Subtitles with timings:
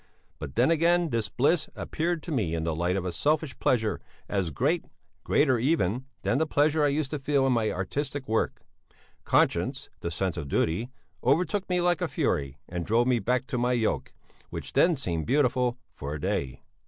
[0.39, 4.01] But then again this bliss appeared to me in the light of a selfish pleasure
[4.27, 4.83] as great,
[5.23, 8.63] greater even, than the pleasure I used to feel in my artistic work;
[9.25, 10.89] conscience, the sense of duty,
[11.23, 14.11] overtook me like a fury and drove me back to my yoke,
[14.49, 16.63] which then seemed beautiful for a day.